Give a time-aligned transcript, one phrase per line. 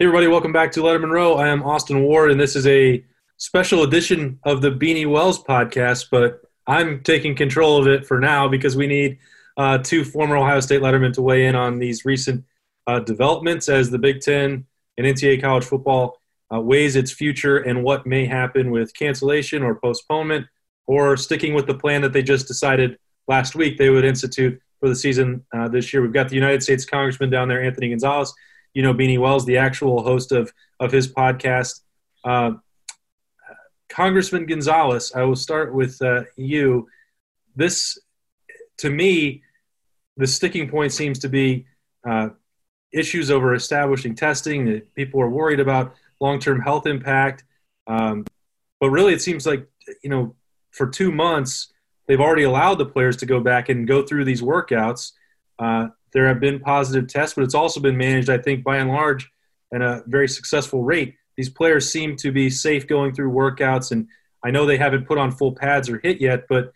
[0.00, 1.34] everybody, welcome back to Letterman Row.
[1.34, 3.04] I am Austin Ward, and this is a
[3.36, 6.06] special edition of the Beanie Wells podcast.
[6.10, 9.18] But I'm taking control of it for now because we need
[9.58, 12.44] uh, two former Ohio State Lettermen to weigh in on these recent
[12.86, 14.64] uh, developments as the Big Ten
[14.96, 16.18] and NCAA college football
[16.52, 20.46] uh, weighs its future and what may happen with cancellation or postponement
[20.86, 22.98] or sticking with the plan that they just decided
[23.28, 26.02] last week they would institute for the season uh, this year.
[26.02, 28.34] We've got the United States Congressman down there, Anthony Gonzalez.
[28.74, 31.82] You know Beanie Wells, the actual host of of his podcast.
[32.24, 32.54] Uh,
[33.88, 36.88] Congressman Gonzalez, I will start with uh, you.
[37.54, 37.96] This,
[38.78, 39.42] to me,
[40.16, 41.66] the sticking point seems to be
[42.08, 42.30] uh,
[42.92, 44.64] issues over establishing testing.
[44.64, 47.44] That people are worried about long-term health impact,
[47.86, 48.24] um,
[48.80, 49.64] but really, it seems like
[50.02, 50.34] you know,
[50.72, 51.71] for two months,
[52.06, 55.12] they've already allowed the players to go back and go through these workouts.
[55.58, 58.90] Uh, there have been positive tests, but it's also been managed, I think, by and
[58.90, 59.30] large,
[59.72, 61.14] at a very successful rate.
[61.36, 64.08] These players seem to be safe going through workouts, and
[64.44, 66.72] I know they haven't put on full pads or hit yet, but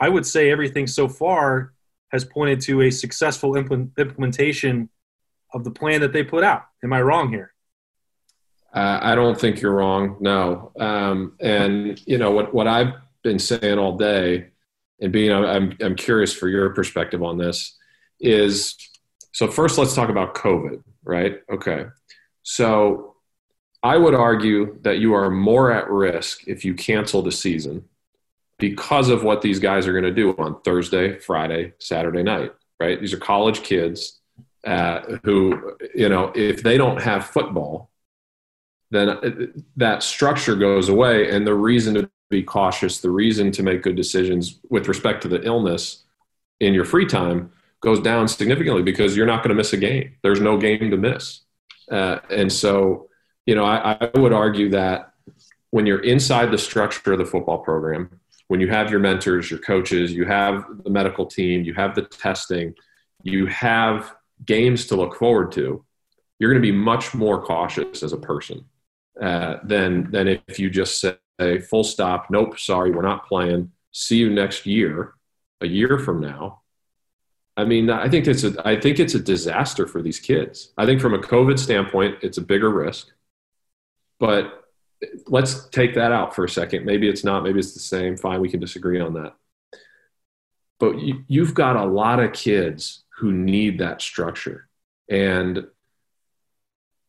[0.00, 1.72] I would say everything so far
[2.10, 4.88] has pointed to a successful implement, implementation
[5.52, 6.64] of the plan that they put out.
[6.82, 7.52] Am I wrong here?
[8.74, 10.16] Uh, I don't think you're wrong.
[10.20, 14.48] No, um, and you know what what I've been saying all day,
[15.00, 17.76] and Beanie I'm I'm curious for your perspective on this
[18.20, 18.76] is
[19.32, 21.40] so first let's talk about COVID, right?
[21.50, 21.86] Okay.
[22.42, 23.16] So
[23.82, 27.84] I would argue that you are more at risk if you cancel the season
[28.58, 33.00] because of what these guys are going to do on Thursday, Friday, Saturday night, right?
[33.00, 34.20] These are college kids
[34.64, 37.90] uh, who, you know, if they don't have football,
[38.90, 41.30] then that structure goes away.
[41.30, 45.28] And the reason to be cautious, the reason to make good decisions with respect to
[45.28, 46.04] the illness
[46.60, 50.14] in your free time goes down significantly because you're not going to miss a game.
[50.22, 51.40] There's no game to miss.
[51.90, 53.08] Uh, and so,
[53.46, 55.12] you know, I, I would argue that
[55.70, 59.60] when you're inside the structure of the football program, when you have your mentors, your
[59.60, 62.74] coaches, you have the medical team, you have the testing,
[63.22, 65.84] you have games to look forward to,
[66.38, 68.64] you're going to be much more cautious as a person
[69.20, 72.30] uh, than than if you just say full stop.
[72.30, 73.72] Nope, sorry, we're not playing.
[73.92, 75.14] See you next year,
[75.60, 76.62] a year from now,
[77.56, 80.72] I mean, I think it's a, I think it's a disaster for these kids.
[80.76, 83.08] I think from a COVID standpoint, it's a bigger risk.
[84.18, 84.64] But
[85.28, 86.84] let's take that out for a second.
[86.84, 87.44] Maybe it's not.
[87.44, 88.16] Maybe it's the same.
[88.16, 89.34] Fine, we can disagree on that.
[90.80, 94.68] But you, you've got a lot of kids who need that structure,
[95.08, 95.64] and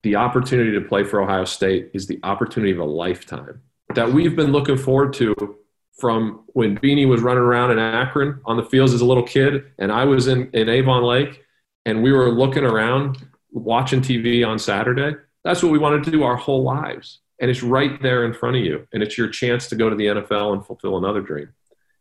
[0.04, 3.62] the opportunity to play for Ohio State is the opportunity of a lifetime
[3.96, 5.58] that we've been looking forward to
[5.98, 9.64] from when Beanie was running around in Akron on the fields as a little kid,
[9.80, 11.44] and I was in, in Avon Lake,
[11.86, 15.16] and we were looking around watching TV on Saturday.
[15.44, 17.20] That's what we wanted to do our whole lives.
[17.40, 18.88] And it's right there in front of you.
[18.94, 21.50] And it's your chance to go to the NFL and fulfill another dream.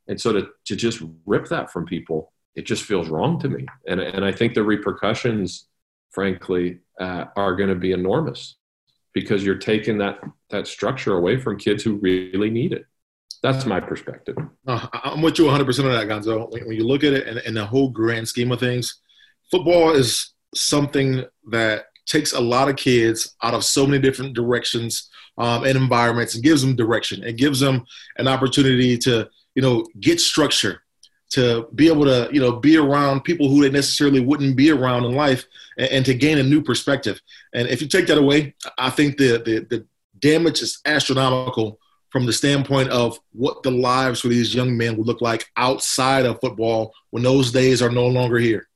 [0.08, 3.66] And so to, to just rip that from people, it just feels wrong to me.
[3.86, 5.66] And, and I think the repercussions,
[6.10, 8.56] frankly, uh, are going to be enormous
[9.14, 10.18] because you're taking that,
[10.50, 12.84] that structure away from kids who really need it.
[13.42, 14.36] That's my perspective.
[14.66, 16.50] Uh, I'm with you 100% on that, Gonzo.
[16.50, 19.00] When, when you look at it in the whole grand scheme of things,
[19.50, 25.10] football is something that takes a lot of kids out of so many different directions
[25.38, 27.22] um, and environments and gives them direction.
[27.22, 27.84] It gives them
[28.18, 30.82] an opportunity to, you know, get structure,
[31.34, 35.04] to be able to, you know, be around people who they necessarily wouldn't be around
[35.04, 35.46] in life
[35.76, 37.20] and, and to gain a new perspective.
[37.52, 39.86] And if you take that away, I think the, the, the
[40.20, 41.80] damage is astronomical
[42.10, 46.24] from the standpoint of what the lives for these young men would look like outside
[46.24, 48.68] of football when those days are no longer here.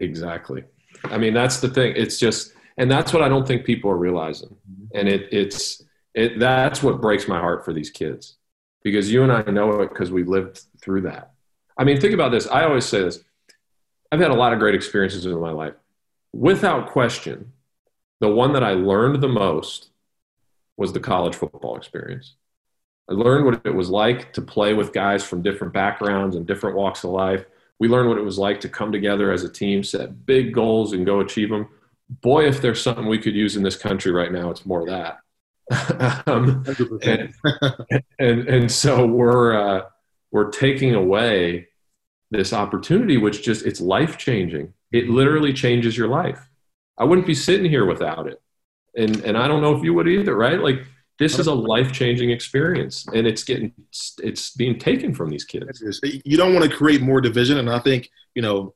[0.00, 0.64] Exactly.
[1.04, 1.94] I mean, that's the thing.
[1.94, 4.56] It's just, and that's what I don't think people are realizing.
[4.92, 5.84] And it, it's,
[6.14, 8.38] it, that's what breaks my heart for these kids
[8.86, 11.32] because you and I know it because we lived through that.
[11.76, 12.46] I mean, think about this.
[12.46, 13.18] I always say this.
[14.12, 15.74] I've had a lot of great experiences in my life.
[16.32, 17.50] Without question,
[18.20, 19.88] the one that I learned the most
[20.76, 22.36] was the college football experience.
[23.10, 26.76] I learned what it was like to play with guys from different backgrounds and different
[26.76, 27.44] walks of life.
[27.80, 30.92] We learned what it was like to come together as a team, set big goals,
[30.92, 31.66] and go achieve them.
[32.08, 34.86] Boy, if there's something we could use in this country right now, it's more of
[34.86, 35.18] that.
[36.26, 36.64] um,
[37.02, 37.34] and,
[38.18, 39.82] and, and so we're uh,
[40.30, 41.68] we're taking away
[42.30, 44.72] this opportunity, which just it's life changing.
[44.92, 46.48] It literally changes your life.
[46.98, 48.40] I wouldn't be sitting here without it
[48.96, 50.58] and and I don't know if you would either, right?
[50.58, 50.84] Like
[51.18, 53.72] this is a life changing experience, and it's getting
[54.18, 55.82] it's being taken from these kids.
[56.02, 58.74] You don't want to create more division, and I think you know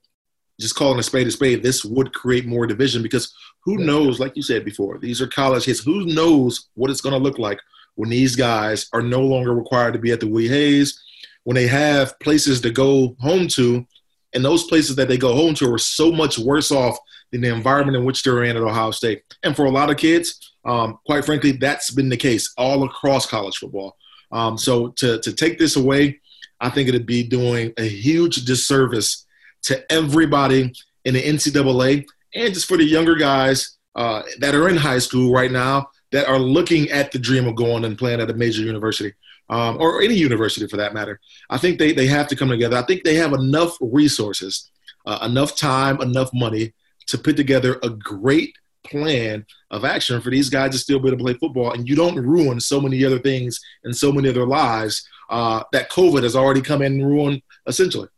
[0.61, 4.37] just calling a spade a spade, this would create more division because who knows, like
[4.37, 5.81] you said before, these are college kids.
[5.81, 7.61] Who knows what it's going to look like
[7.95, 11.03] when these guys are no longer required to be at the Woody Hayes,
[11.45, 13.87] when they have places to go home to,
[14.33, 16.97] and those places that they go home to are so much worse off
[17.33, 19.23] than the environment in which they're in at Ohio State.
[19.43, 23.27] And for a lot of kids, um, quite frankly, that's been the case all across
[23.27, 23.97] college football.
[24.33, 26.21] Um, so to, to take this away,
[26.61, 29.27] I think it'd be doing a huge disservice
[29.63, 30.73] to everybody
[31.05, 35.33] in the NCAA and just for the younger guys uh, that are in high school
[35.33, 38.63] right now that are looking at the dream of going and playing at a major
[38.63, 39.13] university
[39.49, 41.21] um, or any university for that matter.
[41.49, 42.77] I think they, they have to come together.
[42.77, 44.71] I think they have enough resources,
[45.07, 46.73] uh, enough time, enough money
[47.09, 48.55] to put together a great
[48.85, 51.73] plan of action for these guys to still be able to play football.
[51.73, 55.91] And you don't ruin so many other things and so many other lives uh, that
[55.91, 58.09] COVID has already come in and ruined essentially.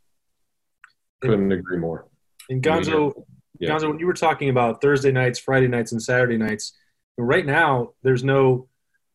[1.21, 2.07] Couldn't agree more.
[2.49, 3.25] And Gonzo,
[3.69, 3.89] yeah.
[3.89, 6.73] When you were talking about Thursday nights, Friday nights, and Saturday nights,
[7.17, 8.69] right now there's no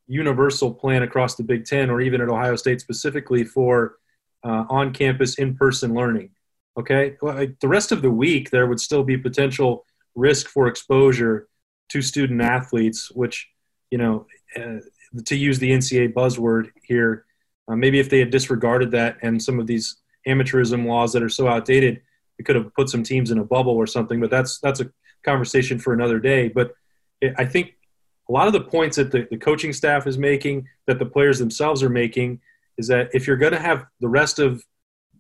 [0.07, 3.97] universal plan across the Big Ten or even at Ohio State specifically for
[4.43, 6.29] uh, on-campus in-person learning.
[6.77, 9.85] Okay, well, the rest of the week there would still be potential
[10.15, 11.47] risk for exposure
[11.89, 13.49] to student athletes, which
[13.91, 14.79] you know, uh,
[15.25, 17.25] to use the NCAA buzzword here,
[17.67, 19.97] uh, maybe if they had disregarded that and some of these
[20.27, 22.01] amateurism laws that are so outdated,
[22.37, 24.19] we could have put some teams in a bubble or something.
[24.19, 24.89] But that's that's a
[25.23, 26.47] conversation for another day.
[26.47, 26.73] But
[27.21, 27.73] it, I think
[28.29, 31.39] a lot of the points that the, the coaching staff is making, that the players
[31.39, 32.41] themselves are making,
[32.77, 34.63] is that if you're going to have the rest of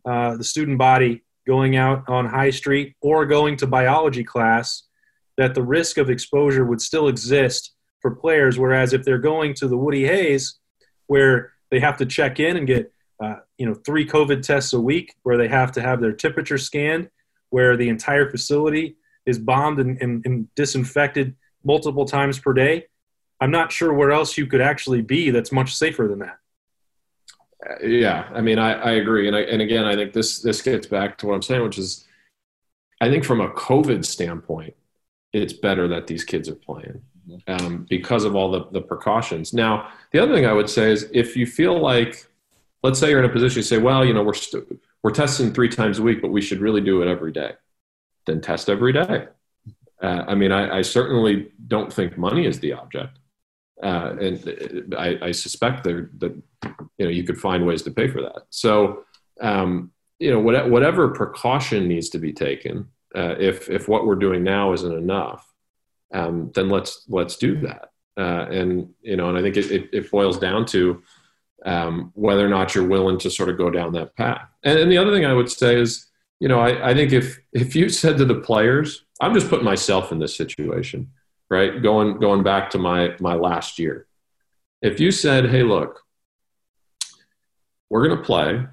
[0.05, 4.83] uh, the student body going out on High Street or going to biology class,
[5.37, 8.59] that the risk of exposure would still exist for players.
[8.59, 10.57] Whereas if they're going to the Woody Hayes,
[11.07, 14.79] where they have to check in and get uh, you know three COVID tests a
[14.79, 17.09] week, where they have to have their temperature scanned,
[17.49, 22.85] where the entire facility is bombed and, and, and disinfected multiple times per day.
[23.39, 26.37] I'm not sure where else you could actually be that's much safer than that.
[27.69, 30.61] Uh, yeah, I mean, I, I agree, and I, and again, I think this this
[30.61, 32.05] gets back to what I'm saying, which is,
[33.01, 34.75] I think from a COVID standpoint,
[35.33, 37.01] it's better that these kids are playing
[37.47, 39.53] um, because of all the, the precautions.
[39.53, 42.27] Now, the other thing I would say is if you feel like,
[42.83, 45.11] let's say you're in a position to say, well, you know, we're, we st- we're
[45.11, 47.53] testing three times a week, but we should really do it every day,
[48.25, 49.27] then test every day.
[50.01, 53.17] Uh, I mean, I, I, certainly don't think money is the object.
[53.81, 56.39] Uh, and I, I suspect there, that,
[56.97, 58.43] you know, you could find ways to pay for that.
[58.51, 59.05] So,
[59.41, 64.43] um, you know, whatever precaution needs to be taken, uh, if if what we're doing
[64.43, 65.51] now isn't enough,
[66.13, 67.91] um, then let's let's do that.
[68.17, 71.03] Uh, and you know, and I think it, it, it boils down to
[71.65, 74.47] um, whether or not you're willing to sort of go down that path.
[74.63, 76.07] And, and the other thing I would say is,
[76.39, 79.65] you know, I, I think if if you said to the players, I'm just putting
[79.65, 81.11] myself in this situation,
[81.49, 81.81] right?
[81.81, 84.05] Going going back to my my last year.
[84.81, 86.03] If you said, hey, look,
[87.89, 88.67] we're going to play,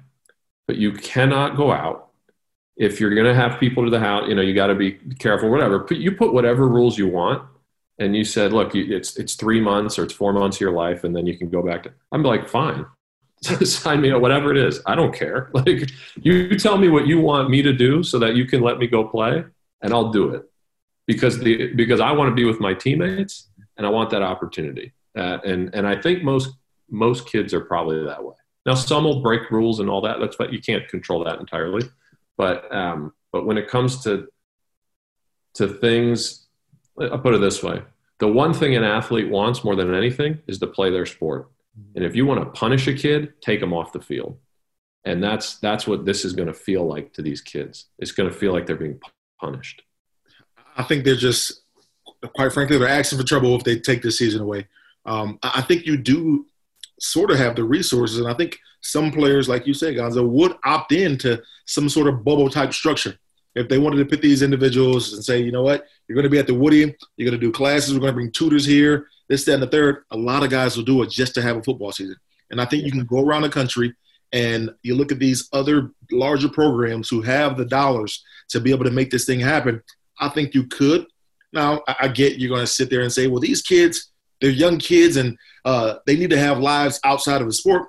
[0.67, 2.05] but you cannot go out
[2.77, 4.93] if you're going to have people to the house, you know, you got to be
[5.19, 5.79] careful, whatever.
[5.79, 7.47] But you put whatever rules you want,
[7.99, 11.03] and you said, look, it's it's three months or it's four months of your life,
[11.03, 11.91] and then you can go back to.
[12.11, 12.85] I'm like, fine,
[13.43, 14.81] sign me up, whatever it is.
[14.85, 15.49] I don't care.
[15.53, 18.77] Like, you tell me what you want me to do so that you can let
[18.77, 19.43] me go play,
[19.81, 20.43] and I'll do it
[21.07, 24.93] because the because I want to be with my teammates and I want that opportunity.
[25.17, 26.51] Uh, and and I think most
[26.89, 28.35] most kids are probably that way.
[28.65, 30.19] Now, some will break rules and all that.
[30.19, 31.87] That's but you can't control that entirely
[32.37, 34.27] but um, but when it comes to
[35.55, 36.47] to things,
[36.99, 37.81] I'll put it this way:
[38.19, 41.49] the one thing an athlete wants more than anything is to play their sport.
[41.95, 44.37] And if you want to punish a kid, take them off the field.
[45.03, 47.85] And that's that's what this is going to feel like to these kids.
[47.99, 48.99] It's going to feel like they're being
[49.39, 49.81] punished.
[50.77, 51.61] I think they're just,
[52.33, 54.67] quite frankly, they're asking for trouble if they take this season away.
[55.05, 56.47] Um, I think you do
[56.99, 60.55] sort of have the resources, and I think some players, like you said, Gonzo, would
[60.63, 63.17] opt in to some sort of bubble type structure.
[63.55, 66.29] If they wanted to put these individuals and say, you know what, you're going to
[66.29, 69.07] be at the Woody, you're going to do classes, we're going to bring tutors here,
[69.29, 71.57] this, that, and the third, a lot of guys will do it just to have
[71.57, 72.17] a football season.
[72.51, 73.95] And I think you can go around the country
[74.33, 78.83] and you look at these other larger programs who have the dollars to be able
[78.83, 79.81] to make this thing happen.
[80.19, 81.07] I think you could.
[81.53, 84.77] Now, I get you're going to sit there and say, well, these kids, they're young
[84.77, 87.87] kids and uh, they need to have lives outside of the sport.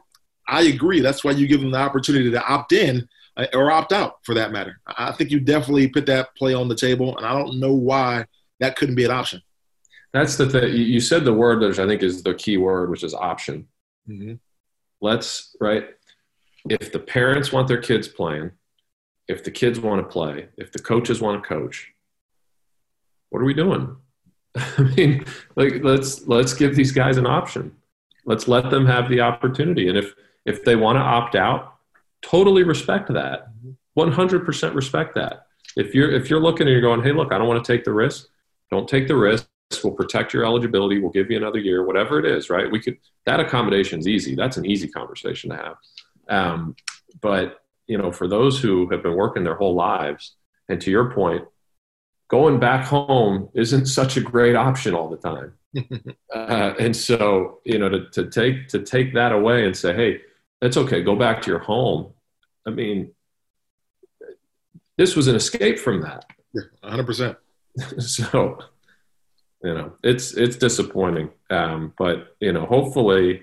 [0.48, 1.00] I agree.
[1.00, 3.08] That's why you give them the opportunity to opt in
[3.52, 4.80] or opt out for that matter.
[4.86, 8.24] I think you definitely put that play on the table, and I don't know why
[8.60, 9.42] that couldn't be an option.
[10.12, 10.74] That's the thing.
[10.74, 13.68] You said the word that I think is the key word, which is option.
[14.08, 14.34] Mm-hmm.
[15.00, 15.88] Let's, right?
[16.68, 18.52] If the parents want their kids playing,
[19.28, 21.92] if the kids want to play, if the coaches want to coach,
[23.28, 23.96] what are we doing?
[24.56, 27.76] I mean, like let's let's give these guys an option.
[28.24, 29.88] Let's let them have the opportunity.
[29.88, 30.14] And if
[30.46, 31.75] if they want to opt out,
[32.28, 33.48] totally respect that.
[33.96, 35.46] 100% respect that.
[35.76, 37.84] If you're if you're looking and you're going, "Hey, look, I don't want to take
[37.84, 38.28] the risk."
[38.70, 39.46] Don't take the risk.
[39.82, 41.00] We'll protect your eligibility.
[41.00, 42.70] We'll give you another year, whatever it is, right?
[42.70, 44.34] We could that accommodation is easy.
[44.34, 45.76] That's an easy conversation to have.
[46.28, 46.76] Um,
[47.20, 50.36] but you know, for those who have been working their whole lives,
[50.68, 51.44] and to your point,
[52.28, 55.52] going back home isn't such a great option all the time.
[56.34, 60.20] uh, and so, you know, to, to take to take that away and say, hey,
[60.60, 62.12] that's okay, go back to your home.
[62.66, 63.12] I mean,
[64.98, 66.24] this was an escape from that.
[66.52, 67.36] Yeah, 100%.
[67.98, 68.58] so,
[69.62, 71.30] you know, it's it's disappointing.
[71.50, 73.42] Um, but you know, hopefully,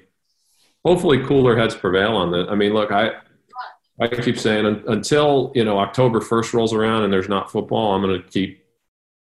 [0.83, 2.49] hopefully, cooler heads prevail on that.
[2.49, 3.11] I mean, look, I
[3.99, 8.01] I keep saying until you know October first rolls around and there's not football, I'm
[8.01, 8.63] going to keep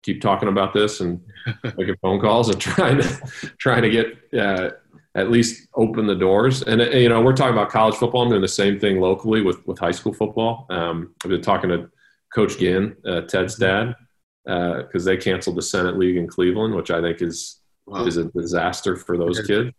[0.02, 1.20] keep talking about this and
[1.76, 4.70] making phone calls and trying to trying to get uh,
[5.16, 6.62] at least open the doors.
[6.62, 8.23] And uh, you know, we're talking about college football.
[8.23, 10.66] I'm doing the same thing locally with with high school football.
[10.71, 11.90] Um, I've been talking to
[12.35, 13.94] Coach Ginn, uh, Ted's dad,
[14.44, 18.04] because uh, they canceled the Senate League in Cleveland, which I think is wow.
[18.04, 19.71] is a disaster for those kids.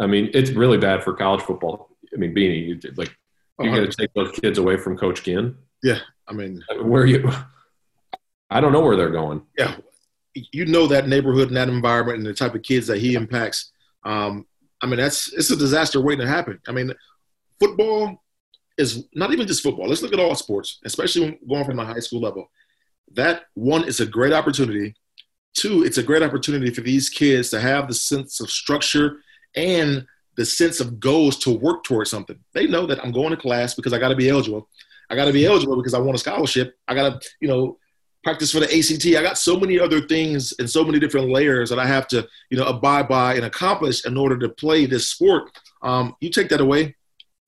[0.00, 1.90] I mean, it's really bad for college football.
[2.14, 3.14] I mean, Beanie, like
[3.60, 5.56] you're going to take those kids away from Coach Ginn.
[5.82, 7.30] Yeah, I mean, where you?
[8.50, 9.42] I don't know where they're going.
[9.58, 9.76] Yeah,
[10.34, 13.72] you know that neighborhood and that environment and the type of kids that he impacts.
[14.04, 14.46] Um,
[14.82, 16.60] I mean, that's it's a disaster waiting to happen.
[16.68, 16.92] I mean,
[17.58, 18.22] football
[18.76, 19.88] is not even just football.
[19.88, 22.50] Let's look at all sports, especially going from the high school level.
[23.12, 24.94] That one is a great opportunity.
[25.54, 29.16] Two, it's a great opportunity for these kids to have the sense of structure
[29.56, 30.06] and
[30.36, 32.38] the sense of goals to work towards something.
[32.54, 34.68] They know that I'm going to class because I got to be eligible.
[35.10, 36.76] I got to be eligible because I want a scholarship.
[36.86, 37.78] I got to, you know,
[38.24, 39.06] practice for the ACT.
[39.16, 42.26] I got so many other things and so many different layers that I have to,
[42.50, 45.50] you know, abide by and accomplish in order to play this sport.
[45.82, 46.96] Um, you take that away,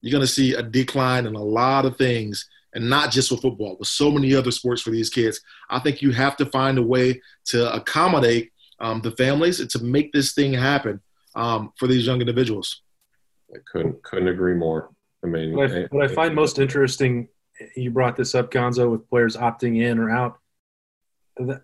[0.00, 3.42] you're going to see a decline in a lot of things, and not just with
[3.42, 5.40] football, but so many other sports for these kids.
[5.68, 9.82] I think you have to find a way to accommodate um, the families and to
[9.82, 11.00] make this thing happen
[11.34, 12.82] um, for these young individuals.
[13.52, 14.90] I couldn't couldn't agree more.
[15.24, 17.28] I mean, what I, what I find most interesting,
[17.76, 20.39] you brought this up, Gonzo, with players opting in or out.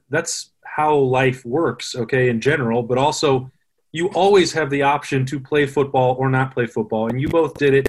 [0.09, 3.51] That's how life works, okay, in general, but also
[3.93, 7.55] you always have the option to play football or not play football, and you both
[7.55, 7.89] did it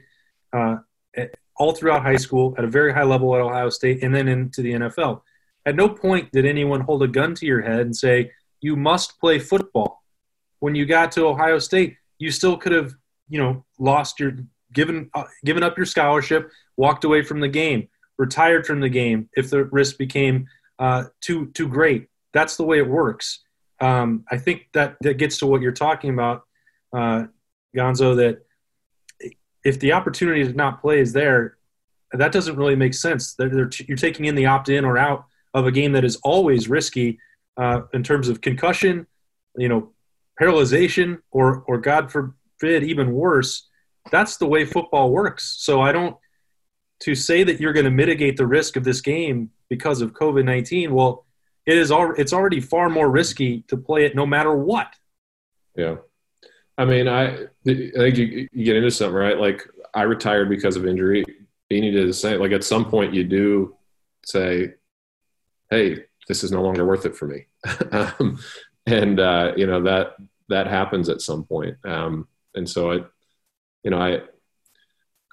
[0.54, 0.78] uh,
[1.58, 4.62] all throughout high school at a very high level at Ohio State, and then into
[4.62, 5.22] the NFL.
[5.66, 9.20] At no point did anyone hold a gun to your head and say you must
[9.20, 10.02] play football.
[10.60, 12.94] When you got to Ohio State, you still could have,
[13.28, 14.38] you know, lost your
[14.74, 19.30] given uh, given up your scholarship, walked away from the game, retired from the game
[19.36, 20.48] if the risk became
[20.80, 22.08] uh, too too great.
[22.34, 23.44] That's the way it works.
[23.80, 26.44] Um, I think that that gets to what you're talking about,
[26.94, 27.26] uh,
[27.76, 28.16] Gonzo.
[28.16, 28.46] That
[29.64, 31.58] if the opportunity to not play is there,
[32.12, 33.34] that doesn't really make sense.
[33.34, 36.06] They're, they're t- you're taking in the opt in or out of a game that
[36.06, 37.20] is always risky
[37.58, 39.08] uh, in terms of concussion,
[39.58, 39.92] you know,
[40.40, 43.68] paralyzation, or or God forbid, even worse.
[44.12, 45.58] That's the way football works.
[45.60, 46.16] So I don't
[47.02, 50.46] to say that you're going to mitigate the risk of this game because of COVID
[50.46, 50.94] nineteen.
[50.94, 51.26] Well,
[51.66, 54.96] it is al- it's already far more risky to play it no matter what.
[55.76, 55.98] Yeah.
[56.78, 59.38] I mean, I, I think you, you, get into something, right?
[59.38, 61.26] Like I retired because of injury.
[61.72, 62.40] Beanie did the same.
[62.40, 63.76] Like at some point, you do
[64.26, 64.76] say,
[65.70, 67.48] "Hey, this is no longer worth it for me,"
[67.92, 68.40] um,
[68.86, 70.16] and uh, you know that
[70.50, 71.78] that happens at some point.
[71.84, 73.00] Um, and so I,
[73.84, 74.22] you know, I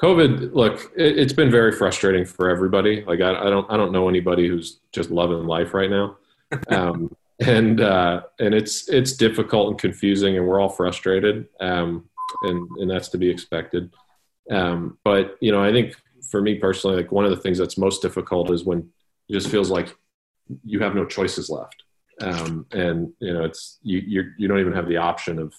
[0.00, 0.54] COVID.
[0.54, 3.04] Look, it, has been very frustrating for everybody.
[3.04, 6.16] Like I, I, don't I don't know anybody who's just loving life right now.
[6.68, 12.08] Um, and uh, and it's it's difficult and confusing, and we're all frustrated, um,
[12.42, 13.90] and and that's to be expected.
[14.50, 15.96] Um, but you know, I think
[16.30, 18.90] for me personally, like one of the things that's most difficult is when
[19.28, 19.96] it just feels like
[20.64, 21.82] you have no choices left,
[22.20, 25.54] um, and you know, it's you you're, you don't even have the option of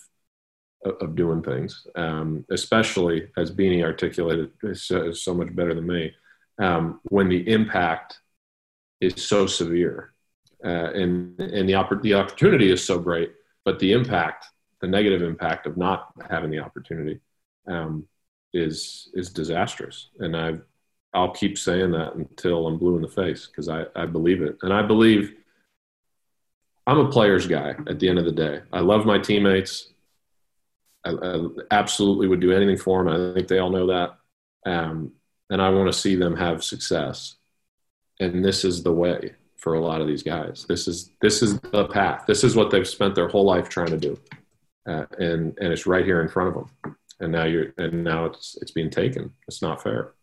[0.85, 6.13] of doing things, um, especially as Beanie articulated so, so much better than me.
[6.59, 8.19] Um, when the impact
[9.01, 10.13] is so severe
[10.63, 13.33] uh, and and the oppor- the opportunity is so great,
[13.65, 14.45] but the impact,
[14.81, 17.19] the negative impact of not having the opportunity,
[17.67, 18.07] um,
[18.53, 20.09] is is disastrous.
[20.19, 20.53] And I
[21.13, 24.57] I'll keep saying that until I'm blue in the face because I I believe it,
[24.61, 25.35] and I believe
[26.87, 27.75] I'm a player's guy.
[27.87, 29.91] At the end of the day, I love my teammates.
[31.05, 33.13] I, I absolutely would do anything for them.
[33.13, 34.17] I think they all know that,
[34.65, 35.11] um,
[35.49, 37.35] and I want to see them have success.
[38.19, 40.65] and this is the way for a lot of these guys.
[40.67, 42.25] This is this is the path.
[42.27, 44.19] This is what they've spent their whole life trying to do,
[44.87, 46.95] uh, and and it's right here in front of them.
[47.19, 49.31] And now you're and now it's it's being taken.
[49.47, 50.13] It's not fair.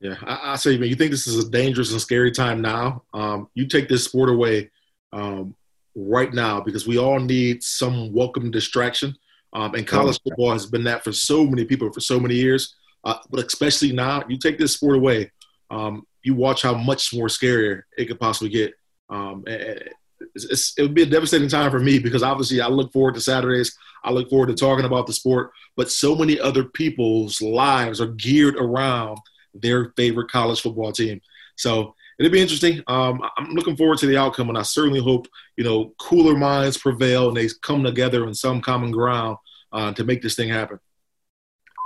[0.00, 3.04] Yeah, I, I say, man, you think this is a dangerous and scary time now?
[3.14, 4.70] Um, you take this sport away
[5.12, 5.54] um,
[5.94, 9.16] right now because we all need some welcome distraction.
[9.54, 12.74] Um, and college football has been that for so many people for so many years.
[13.04, 15.30] Uh, but especially now, you take this sport away,
[15.70, 18.74] um, you watch how much more scarier it could possibly get.
[19.10, 22.92] Um, it's, it's, it would be a devastating time for me because obviously I look
[22.92, 23.76] forward to Saturdays.
[24.02, 28.08] I look forward to talking about the sport, but so many other people's lives are
[28.08, 29.18] geared around
[29.54, 31.20] their favorite college football team.
[31.56, 32.82] So it'll be interesting.
[32.86, 36.78] Um, I'm looking forward to the outcome, and I certainly hope you know cooler minds
[36.78, 39.36] prevail and they come together in some common ground
[39.72, 40.78] uh, to make this thing happen.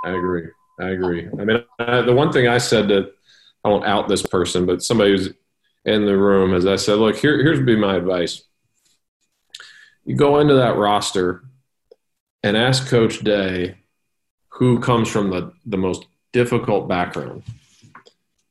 [0.03, 0.47] I agree.
[0.79, 1.27] I agree.
[1.27, 3.11] I mean, the one thing I said that
[3.63, 5.33] I won't out this person, but somebody who's
[5.85, 8.43] in the room, as I said, look, here, here's be my advice.
[10.05, 11.43] You go into that roster
[12.43, 13.77] and ask Coach Day
[14.47, 17.43] who comes from the, the most difficult background.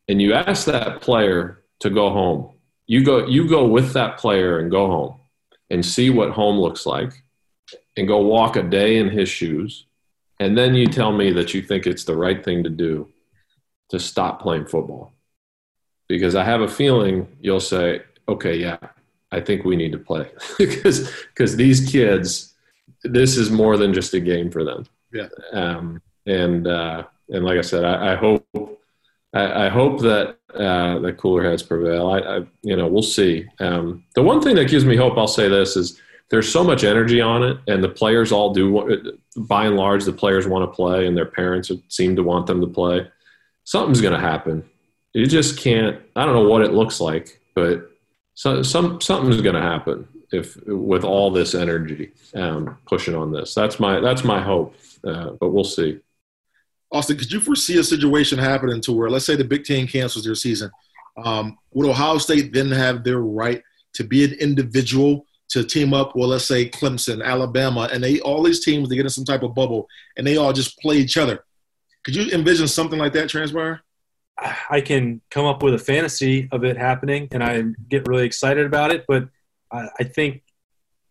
[0.09, 2.53] And you ask that player to go home.
[2.89, 5.21] You go, you go with that player and go home
[5.71, 7.13] and see what home looks like
[7.97, 9.87] and go walk a day in his shoes.
[10.41, 13.09] And then you tell me that you think it's the right thing to do
[13.91, 15.13] to stop playing football.
[16.09, 18.79] Because i have a feeling you'll say okay yeah
[19.31, 20.31] i think we need to play.
[20.59, 22.55] Because because these kids
[23.05, 24.87] this is more than just a game for them.
[25.13, 25.29] Yeah.
[25.53, 28.47] Um, and uh, and like i said i, I hope
[29.35, 33.47] I, I, hope that uh, the cooler heads prevail I, I you know we'll see
[33.61, 36.85] um, the one thing that gives me hope i'll say this is there's so much
[36.85, 39.19] energy on it, and the players all do.
[39.37, 42.61] By and large, the players want to play, and their parents seem to want them
[42.61, 43.09] to play.
[43.65, 44.69] Something's going to happen.
[45.15, 45.99] You just can't.
[46.17, 47.91] I don't know what it looks like, but
[48.35, 53.55] so, some something's going to happen if with all this energy um, pushing on this.
[53.55, 56.01] That's my that's my hope, uh, but we'll see.
[56.91, 60.25] Austin, could you foresee a situation happening to where, let's say, the Big Ten cancels
[60.25, 60.71] their season?
[61.17, 63.63] Um, would Ohio State then have their right
[63.95, 68.43] to be an individual to team up with, let's say, Clemson, Alabama, and they all
[68.43, 71.17] these teams they get in some type of bubble and they all just play each
[71.17, 71.45] other.
[72.05, 73.83] Could you envision something like that transpire?
[74.71, 78.67] I can come up with a fantasy of it happening, and I get really excited
[78.67, 79.05] about it.
[79.09, 79.29] But
[79.73, 80.43] I think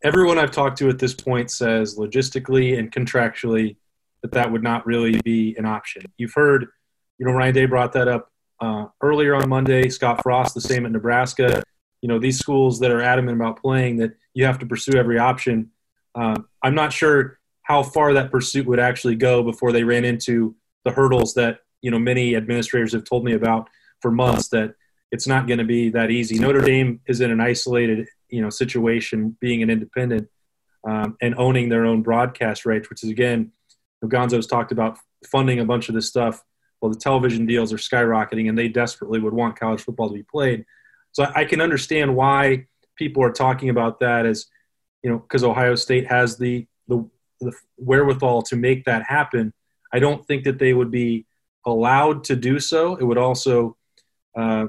[0.03, 3.75] everyone I've talked to at this point says logistically and contractually
[4.21, 6.03] that that would not really be an option.
[6.17, 6.67] You've heard,
[7.17, 9.89] you know, Ryan Day brought that up uh, earlier on Monday.
[9.89, 11.63] Scott Frost, the same at Nebraska
[12.01, 15.17] you know these schools that are adamant about playing that you have to pursue every
[15.17, 15.71] option.
[16.15, 20.55] Uh, I'm not sure how far that pursuit would actually go before they ran into
[20.85, 23.69] the hurdles that you know many administrators have told me about
[24.01, 24.75] for months that
[25.11, 26.37] it's not going to be that easy.
[26.37, 30.27] Notre Dame is in an isolated you know situation, being an independent
[30.87, 33.51] um, and owning their own broadcast rights, which is again,
[34.03, 36.43] Gonzo's talked about funding a bunch of this stuff.
[36.81, 40.23] Well, the television deals are skyrocketing, and they desperately would want college football to be
[40.23, 40.65] played.
[41.11, 44.45] So I can understand why people are talking about that as,
[45.01, 49.53] you know, because Ohio State has the, the, the wherewithal to make that happen.
[49.91, 51.25] I don't think that they would be
[51.65, 52.95] allowed to do so.
[52.95, 53.77] It would also,
[54.37, 54.67] uh,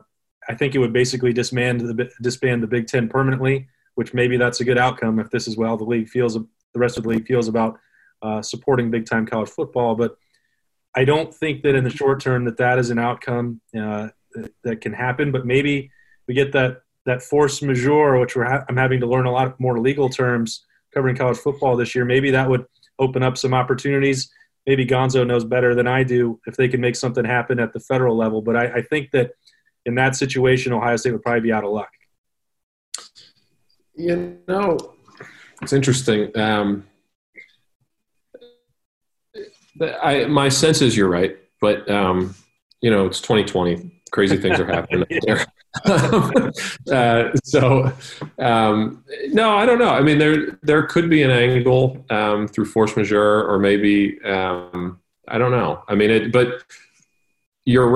[0.48, 4.60] I think it would basically disband the disband the Big Ten permanently, which maybe that's
[4.60, 7.26] a good outcome if this is well the league feels the rest of the league
[7.26, 7.78] feels about
[8.22, 9.94] uh, supporting big time college football.
[9.94, 10.16] But
[10.94, 14.08] I don't think that in the short term that that is an outcome uh,
[14.64, 15.32] that can happen.
[15.32, 15.90] But maybe
[16.26, 19.58] we get that that force majeure, which we're ha- I'm having to learn a lot
[19.58, 22.04] more legal terms covering college football this year.
[22.04, 22.66] Maybe that would
[22.98, 24.30] open up some opportunities.
[24.66, 27.80] Maybe Gonzo knows better than I do if they can make something happen at the
[27.80, 28.42] federal level.
[28.42, 29.30] But I, I think that
[29.86, 31.90] in that situation, Ohio State would probably be out of luck.
[33.94, 34.76] You know,
[35.62, 36.36] it's interesting.
[36.38, 36.86] Um,
[39.80, 42.34] I, my sense is you're right, but um,
[42.80, 45.44] you know, it's 2020 crazy things are happening there.
[46.92, 47.92] uh, so,
[48.38, 49.90] um, no, I don't know.
[49.90, 55.00] I mean, there there could be an angle um, through force majeure, or maybe um,
[55.28, 55.82] I don't know.
[55.88, 56.64] I mean, it, but
[57.64, 57.88] you're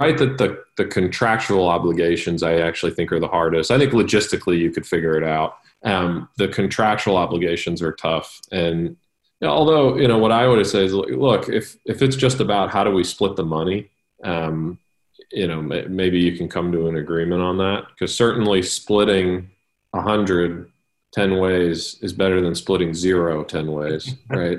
[0.00, 3.70] right that the the contractual obligations I actually think are the hardest.
[3.70, 5.56] I think logistically you could figure it out.
[5.84, 8.96] Um, the contractual obligations are tough, and
[9.42, 12.84] although you know what I would say is, look, if if it's just about how
[12.84, 13.90] do we split the money.
[14.24, 14.78] Um,
[15.32, 19.50] you know maybe you can come to an agreement on that because certainly splitting
[19.92, 20.70] a hundred
[21.12, 24.58] 10 ways is better than splitting zero 10 ways right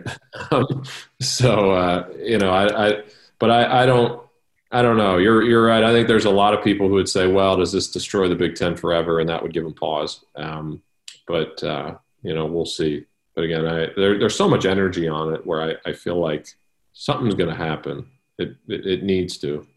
[0.52, 0.84] um,
[1.22, 3.04] so uh, you know I, I
[3.40, 4.22] but I, I don't
[4.70, 5.18] I don't know.
[5.18, 5.82] You're you're right.
[5.82, 8.36] I think there's a lot of people who would say, "Well, does this destroy the
[8.36, 10.26] Big Ten forever?" And that would give them pause.
[10.36, 10.82] Um,
[11.26, 13.06] but uh, you know, we'll see.
[13.38, 16.48] But again, I, there, there's so much energy on it where I, I feel like
[16.94, 18.08] something's going to happen.
[18.40, 19.68] It, it, it needs to.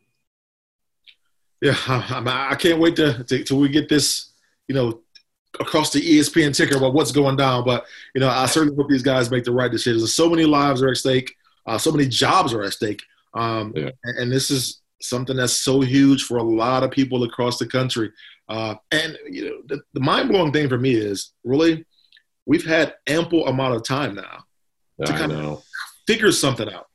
[1.61, 4.31] Yeah, I, I can't wait to, to till we get this,
[4.66, 5.03] you know,
[5.61, 7.66] across the ESPN ticker about what's going down.
[7.66, 10.14] But you know, I certainly hope these guys make the right decisions.
[10.14, 11.35] So many lives are at stake.
[11.66, 13.03] Uh, so many jobs are at stake.
[13.35, 13.90] Um, yeah.
[14.05, 17.66] and, and, this is something that's so huge for a lot of people across the
[17.66, 18.11] country.
[18.49, 21.85] Uh, and you know, the, the mind blowing thing for me is really
[22.46, 24.44] we've had ample amount of time now
[25.05, 25.62] to kind of
[26.07, 26.87] figure something out.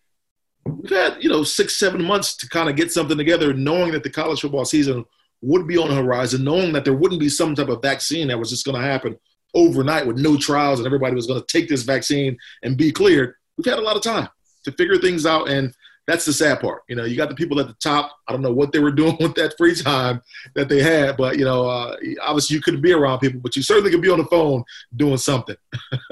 [0.65, 4.03] We've had you know six, seven months to kind of get something together, knowing that
[4.03, 5.05] the college football season
[5.41, 8.39] would be on the horizon, knowing that there wouldn't be some type of vaccine that
[8.39, 9.15] was just going to happen
[9.53, 13.36] overnight with no trials and everybody was going to take this vaccine and be cleared.
[13.58, 14.27] We've had a lot of time
[14.65, 15.73] to figure things out, and
[16.08, 16.84] that's the sad part.
[16.88, 18.12] You know, you got the people at the top.
[18.28, 20.22] I don't know what they were doing with that free time
[20.56, 23.62] that they had, but you know, uh, obviously you couldn't be around people, but you
[23.62, 24.63] certainly could be on the phone
[24.96, 25.56] doing something.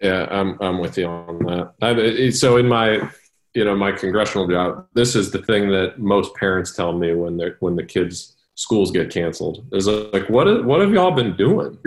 [0.00, 1.72] yeah, I'm I'm with you on that.
[1.82, 3.10] I, so in my
[3.54, 7.36] you know my congressional job, this is the thing that most parents tell me when
[7.36, 11.76] they when the kids schools get canceled is like what what have y'all been doing?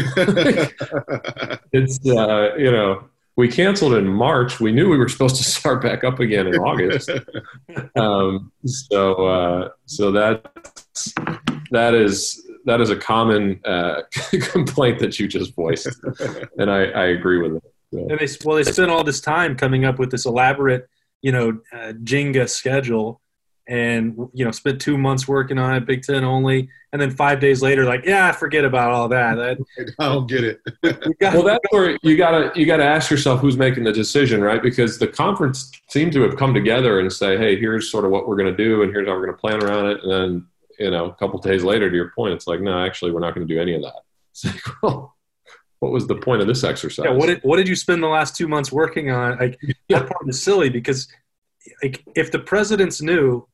[1.72, 3.04] it's uh, you know
[3.38, 4.60] we canceled in March.
[4.60, 7.10] We knew we were supposed to start back up again in August.
[7.95, 10.52] um, so, uh, so that
[11.71, 14.02] that is that is a common uh,
[14.41, 15.88] complaint that you just voiced,
[16.58, 17.63] and I, I agree with it.
[17.93, 18.00] So.
[18.10, 20.89] And they well, they spent all this time coming up with this elaborate,
[21.21, 23.21] you know, uh, Jenga schedule
[23.67, 26.69] and you know spent two months working on it big ten only.
[26.93, 29.36] And then five days later like yeah forget about all that,
[29.77, 30.62] that i don't get it.
[31.21, 34.62] Well that's where you gotta you gotta ask yourself who's making the decision right?
[34.63, 38.27] Because the conference seemed to have come together and say hey here's sort of what
[38.27, 40.03] we're going to do and here's how we're going to plan around it.
[40.03, 40.47] And then
[40.80, 43.36] you know a couple days later to your point it's like no actually we're not
[43.36, 43.93] going to do any of that.
[44.32, 45.15] It's like well
[45.80, 47.06] what was the point of this exercise?
[47.06, 49.38] Yeah what did, what did you spend the last two months working on?
[49.38, 49.73] Like yeah.
[49.89, 51.08] that part is silly because
[51.84, 53.47] like if the presidents knew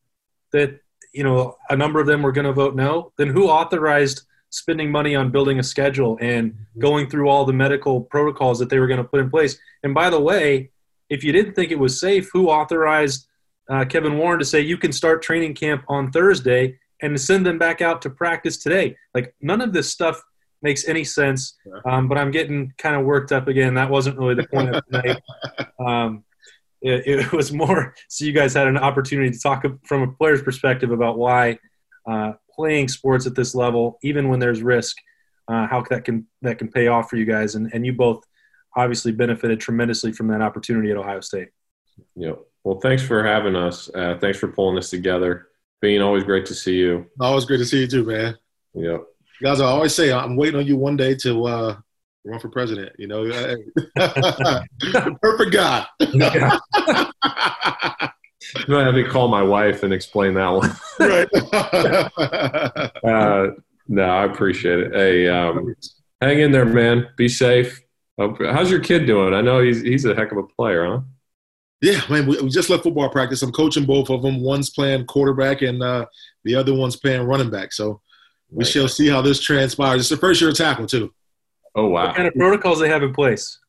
[0.54, 0.80] that
[1.13, 4.92] you know a number of them were going to vote no, then who authorized spending
[4.92, 6.80] money on building a schedule and mm-hmm.
[6.80, 9.58] going through all the medical protocols that they were going to put in place?
[9.84, 10.72] And by the way,
[11.10, 13.28] if you didn't think it was safe, who authorized
[13.70, 17.58] uh, Kevin Warren to say you can start training camp on Thursday and send them
[17.58, 18.96] back out to practice today?
[19.13, 20.22] Like none of this stuff
[20.63, 21.56] makes any sense.
[21.86, 23.76] Um, but I'm getting kind of worked up again.
[23.76, 25.22] That wasn't really the point of tonight.
[25.80, 26.24] Um,
[26.84, 30.41] it, it, was more so you guys had an opportunity to talk from a player's
[30.41, 31.58] perspective about why
[32.08, 34.98] uh, playing sports at this level, even when there's risk,
[35.48, 38.24] uh, how that can that can pay off for you guys, and and you both
[38.76, 41.50] obviously benefited tremendously from that opportunity at Ohio State.
[42.15, 42.34] Yeah.
[42.63, 43.89] Well, thanks for having us.
[43.93, 45.48] Uh, thanks for pulling this together.
[45.84, 47.06] Beanie always great to see you.
[47.19, 48.38] Always great to see you too, man.
[48.74, 48.98] Yeah.
[49.41, 51.78] Guys, I always say I'm waiting on you one day to uh,
[52.25, 52.93] run for president.
[52.97, 53.23] You know,
[55.21, 55.86] perfect guy.
[58.67, 60.69] You might have to call my wife and explain that one.
[60.99, 61.27] right.
[63.03, 63.47] uh,
[63.88, 64.93] no, I appreciate it.
[64.93, 65.73] Hey, um,
[66.21, 67.07] hang in there, man.
[67.17, 67.81] Be safe.
[68.19, 69.33] How's your kid doing?
[69.33, 70.99] I know he's he's a heck of a player, huh?
[71.81, 72.27] Yeah, man.
[72.27, 73.41] We, we just left football practice.
[73.41, 74.41] I'm coaching both of them.
[74.41, 76.05] One's playing quarterback, and uh,
[76.43, 77.73] the other one's playing running back.
[77.73, 78.01] So
[78.51, 78.71] we right.
[78.71, 80.01] shall see how this transpires.
[80.01, 81.12] It's the first year tackle too.
[81.75, 82.07] Oh wow!
[82.07, 83.59] What kind of protocols they have in place?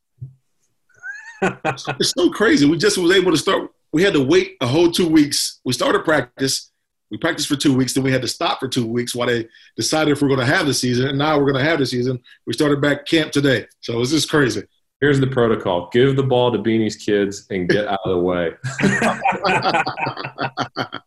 [1.41, 2.65] it's so crazy.
[2.65, 3.71] We just was able to start.
[3.93, 5.59] We had to wait a whole two weeks.
[5.65, 6.71] We started practice.
[7.11, 7.93] We practiced for two weeks.
[7.93, 10.45] Then we had to stop for two weeks while they decided if we're going to
[10.45, 11.07] have the season.
[11.07, 12.19] And now we're going to have the season.
[12.45, 13.67] We started back camp today.
[13.81, 14.63] So it's just crazy.
[15.01, 18.51] Here's the protocol: give the ball to Beanie's kids and get out of the way.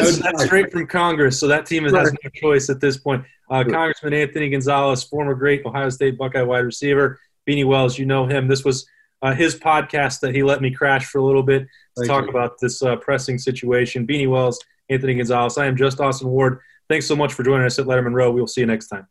[0.00, 3.24] That's, that's straight from Congress, so that team has no choice at this point.
[3.50, 8.26] Uh, Congressman Anthony Gonzalez, former great Ohio State Buckeye wide receiver, Beanie Wells, you know
[8.26, 8.48] him.
[8.48, 8.86] This was
[9.22, 12.24] uh, his podcast that he let me crash for a little bit to Thank talk
[12.24, 12.30] you.
[12.30, 14.06] about this uh, pressing situation.
[14.06, 15.58] Beanie Wells, Anthony Gonzalez.
[15.58, 16.60] I am just Austin Ward.
[16.88, 18.30] Thanks so much for joining us at Letterman Row.
[18.30, 19.06] We will see you next time.